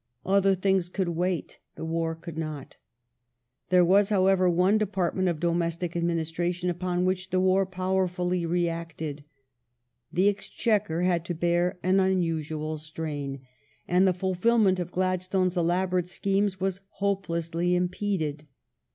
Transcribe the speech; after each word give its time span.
Other 0.25 0.55
things 0.55 0.89
could 0.89 1.09
wait, 1.09 1.59
the 1.75 1.85
war 1.85 2.15
could 2.15 2.35
not. 2.35 2.77
There 3.69 3.85
was, 3.85 4.09
however, 4.09 4.49
one 4.49 4.79
department 4.79 5.27
of 5.27 5.39
domestic 5.39 5.95
administration 5.95 6.71
upon 6.71 7.05
which 7.05 7.29
the 7.29 7.39
war 7.39 7.67
powerfully 7.67 8.43
reacted. 8.43 9.23
The 10.11 10.27
Ex 10.27 10.47
chequer 10.49 11.03
had 11.05 11.23
to 11.25 11.35
bear 11.35 11.77
an 11.83 11.99
unusual 11.99 12.79
strain 12.79 13.41
and 13.87 14.07
the 14.07 14.13
fulfilment 14.15 14.79
of 14.79 14.91
Gladstone's 14.91 15.55
elaborate 15.55 16.07
schemes 16.07 16.59
was 16.59 16.81
hopelessly 16.93 17.75
impeded. 17.75 18.47